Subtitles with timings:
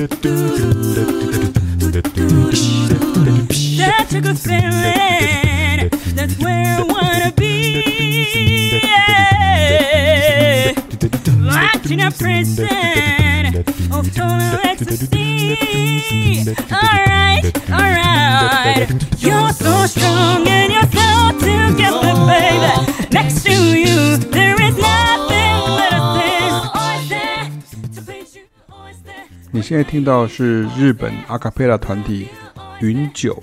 [0.00, 0.14] That's
[4.14, 5.90] a good feeling.
[6.14, 8.80] That's where I wanna be.
[11.44, 12.10] Watching a
[13.92, 15.58] of total oh, ecstasy.
[16.72, 18.88] Alright, alright.
[19.18, 22.72] You're so strong and you're so together, baby.
[23.10, 23.59] Next to
[29.70, 32.26] 现在听到是日本阿卡贝拉团体
[32.80, 33.40] 云九，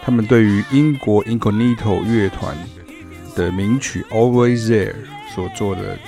[0.00, 2.56] 他们对于英国 Incognito 乐团
[3.34, 4.92] 的名曲《Always There》
[5.34, 5.98] 所做的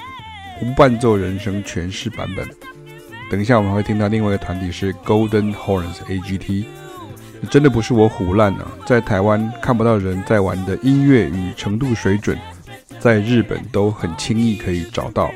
[0.63, 2.49] 无伴奏人声诠释版本。
[3.33, 6.65] 等一下我们会听到另外一个团体是 Golden Horns AGT，
[7.51, 12.39] 真的不是我唬烂啊，在台湾看不到人在玩的音乐与程度水准，
[13.01, 15.29] 在日本都很轻易可以找到。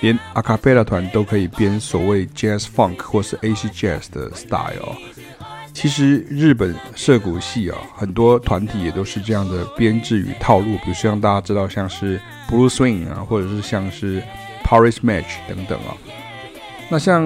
[0.00, 4.96] 连阿卡贝拉团都可以编所谓 jazz funk 或是 AC jazz 的 style。
[5.74, 10.76] 其实日本涩谷系啊，很多团体也都是这样的编制与套路。
[10.78, 14.20] 比如像大家知道，像是 Blue Swing 啊，或者是像是
[14.64, 15.94] Paris Match 等等啊。
[16.88, 17.24] 那像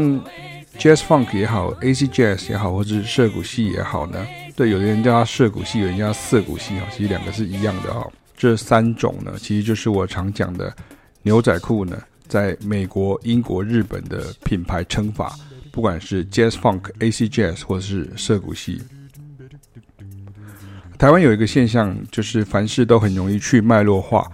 [0.79, 4.27] jazz funk 也好，AC jazz 也好，或者是涩谷系也好呢？
[4.55, 8.05] 对，有的人叫它涩谷系，有人叫它涩谷系啊，其实两个是一样的啊。
[8.37, 10.71] 这三种呢，其实就是我常讲的
[11.23, 11.97] 牛仔裤呢。
[12.33, 15.37] 在美国、英国、日本的品牌称法，
[15.71, 18.81] 不管是 Jazz Funk、AC Jazz 或者是涩谷系，
[20.97, 24.27] 台湾有一个现象，就是凡事都很容易去脉络化，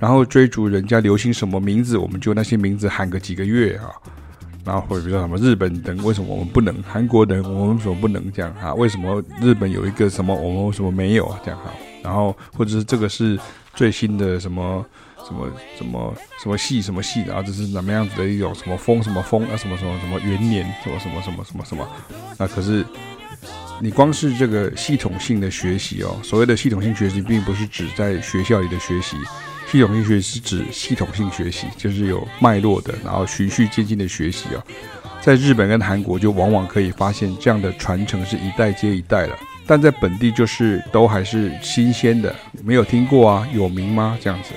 [0.00, 3.88] 然后追逐人家流行什么名字，我们就那些名字喊个几个月啊，
[4.64, 8.74] 然后或者比如说什么日本人为什么我们不能，韩国人我们为什么不能这样哈？
[8.74, 11.38] 为什么日本有一个什么我们为什么没有啊？
[11.44, 11.72] 这样哈？
[12.02, 13.38] 然后或者是这个是
[13.76, 14.84] 最新的什么？
[15.26, 21.88] 什么什么什么系什么系，然后这是怎么样子的一种什么风什么风啊什么什么什么元年什么什么什么什么什么，
[22.38, 22.84] 那可是
[23.80, 29.16] 你光是这个系统性的学习哦，所谓的系统性学习，并不是指在学校里的学习，
[29.70, 34.62] 系统性学习是指系统性学习，就是有脉络的，然后循序渐进的学习啊。
[35.20, 44.18] 在日本跟韩国，就往往可以发现这样的传承是一代接一代了，但在本地就是都还是新鲜的，没有听过啊，有名吗？
[44.20, 44.50] 这样子。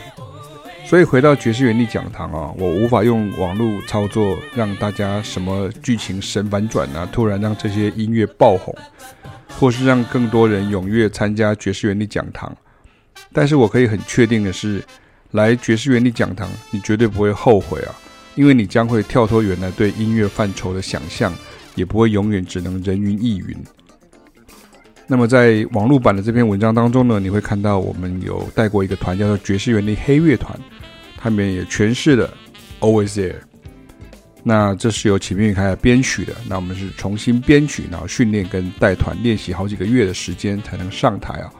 [0.87, 8.73] 所以回到爵士原理讲堂啊，我无法用网络操作让大家什么剧情神反转啊，突然让这些音乐爆红，
[9.59, 12.55] 或是让更多人踊跃参加爵士原理讲堂。
[13.33, 14.81] 但是我可以很确定的是，
[15.31, 17.93] 来爵士原理讲堂，你绝对不会后悔啊，
[18.35, 21.33] 因为你将会跳脱原来对音乐范畴的想象，
[21.75, 23.57] 也不会永远只能人云亦云。
[25.09, 30.59] 那么在网络版的这篇文章当中呢，你会看到我们有带过一个团叫做爵士园的黑乐团。
[31.19, 32.31] 他们也诠释了
[32.79, 33.37] Always There，
[34.43, 36.33] 那这是由秦明宇开来编曲的。
[36.47, 41.51] 那我们是重新编曲，然后训练跟带团练习好几个月的时间才能上台啊。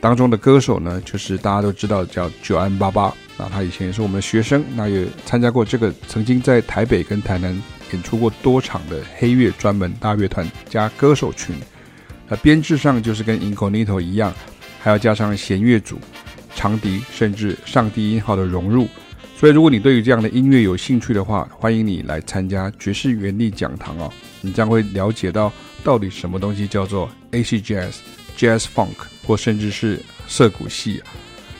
[0.00, 7.56] 当中的歌手呢，就是大家都知道叫九安巴巴，那他以前也是我们的学生，那也参加过这个曾经在台北跟台南
[7.92, 11.54] 演出过多场的黑乐专门大乐团加歌手群。
[12.28, 14.34] 那编制上就是跟 Inconito 一样，
[14.80, 15.98] 还要加上弦乐组。
[16.58, 18.88] 长笛甚至上低音号的融入，
[19.36, 24.10] 所以如果你对于这样的音乐有兴趣的话，欢迎你来参加爵士原力讲堂哦。
[24.40, 25.52] 你将会了解到
[25.84, 27.96] 到底什么东西叫做 AC Jazz、
[28.38, 31.02] Jazz Funk 或甚至是涩谷系。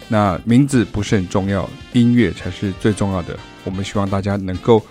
[0.08, 3.38] 那名字不是很重要，音乐才是最重要的。
[3.64, 4.82] 我们希望大家能够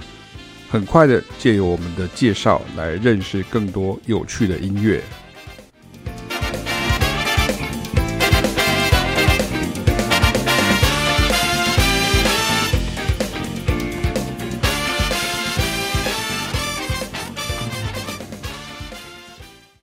[0.69, 5.01] 很快的借由我们的介绍来认识更多有趣的音乐。